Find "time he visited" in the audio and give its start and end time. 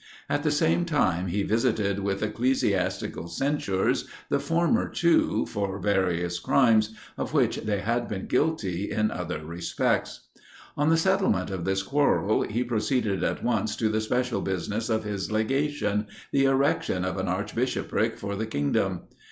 0.85-1.99